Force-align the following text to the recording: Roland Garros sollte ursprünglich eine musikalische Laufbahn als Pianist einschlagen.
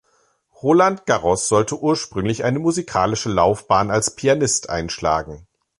Roland 0.63 1.05
Garros 1.05 1.47
sollte 1.47 1.77
ursprünglich 1.77 2.43
eine 2.43 2.57
musikalische 2.57 3.29
Laufbahn 3.29 3.91
als 3.91 4.15
Pianist 4.15 4.67
einschlagen. 4.67 5.45